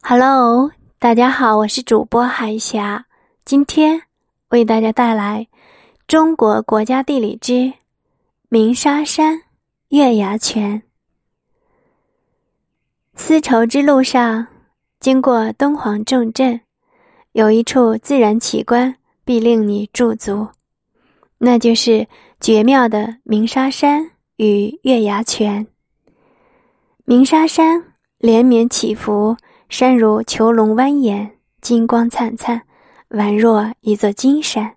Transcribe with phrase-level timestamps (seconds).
[0.00, 3.04] Hello，大家好，我是主播海霞，
[3.44, 4.00] 今天
[4.48, 5.46] 为大家带来
[6.06, 7.74] 《中国国家地理之
[8.48, 9.42] 鸣沙山
[9.88, 10.80] 月牙泉》。
[13.16, 14.46] 丝绸之路上，
[14.98, 16.58] 经过敦煌重镇，
[17.32, 20.48] 有一处自然奇观必令你驻足，
[21.36, 22.06] 那就是
[22.40, 25.66] 绝妙的鸣沙山与月牙泉。
[27.04, 27.84] 鸣沙山
[28.16, 29.36] 连绵起伏。
[29.68, 31.28] 山如囚笼蜿蜒，
[31.60, 32.62] 金光灿灿，
[33.10, 34.74] 宛若一座金山。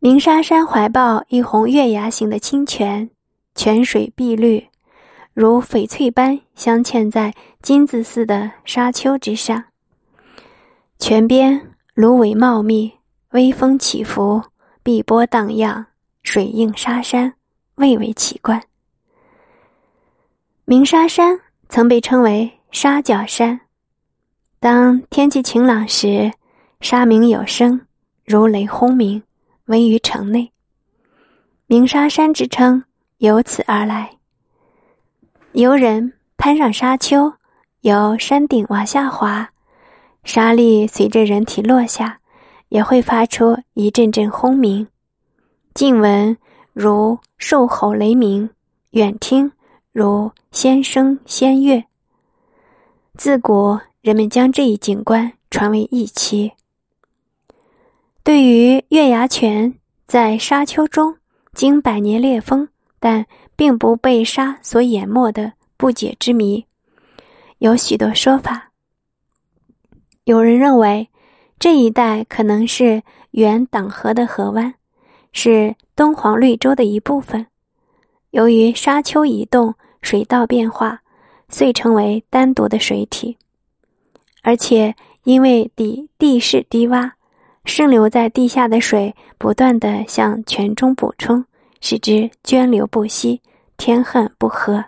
[0.00, 3.08] 鸣沙山怀抱一泓月牙形的清泉，
[3.54, 4.66] 泉水碧绿，
[5.34, 9.62] 如翡翠般镶嵌在金子似的沙丘之上。
[10.98, 12.92] 泉边芦苇茂密，
[13.30, 14.42] 微风起伏，
[14.82, 15.86] 碧波荡漾，
[16.24, 17.32] 水映沙山，
[17.76, 18.60] 蔚为奇观。
[20.64, 22.50] 鸣沙山曾被称为。
[22.72, 23.60] 沙角山，
[24.58, 26.32] 当天气晴朗时，
[26.80, 27.78] 沙鸣有声，
[28.24, 29.22] 如雷轰鸣，
[29.66, 30.50] 位于城内。
[31.66, 32.82] 鸣沙山之称
[33.18, 34.10] 由此而来。
[35.52, 37.34] 游人攀上沙丘，
[37.82, 39.50] 由山顶往下滑，
[40.24, 42.20] 沙粒随着人体落下，
[42.70, 44.88] 也会发出一阵阵轰鸣。
[45.74, 46.34] 近闻
[46.72, 48.48] 如兽吼雷鸣，
[48.92, 49.52] 远听
[49.92, 51.84] 如仙声仙乐。
[53.18, 56.52] 自古人们将这一景观传为一奇。
[58.24, 59.74] 对于月牙泉
[60.06, 61.18] 在沙丘中
[61.52, 62.68] 经百年裂风，
[62.98, 66.64] 但并不被沙所淹没的不解之谜，
[67.58, 68.70] 有许多说法。
[70.24, 71.10] 有人认为，
[71.58, 73.02] 这一带可能是
[73.32, 74.74] 原党河的河湾，
[75.32, 77.46] 是敦煌绿洲的一部分。
[78.30, 81.01] 由于沙丘移动，水道变化。
[81.52, 83.36] 遂成为单独的水体，
[84.42, 87.12] 而且因为地地势低洼，
[87.66, 91.44] 渗流在地下的水不断的向泉中补充，
[91.80, 93.40] 使之涓流不息，
[93.76, 94.84] 天恨不和。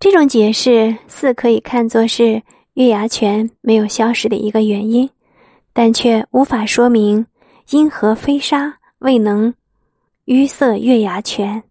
[0.00, 2.42] 这种解释似可以看作是
[2.74, 5.08] 月牙泉没有消失的一个原因，
[5.72, 7.24] 但却无法说明
[7.70, 9.54] 因何飞沙未能
[10.26, 11.62] 淤塞月牙泉。